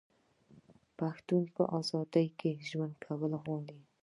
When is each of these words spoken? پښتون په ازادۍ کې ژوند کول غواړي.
پښتون 0.97 1.43
په 1.55 1.63
ازادۍ 1.79 2.27
کې 2.39 2.51
ژوند 2.69 2.93
کول 3.05 3.31
غواړي. 3.43 3.79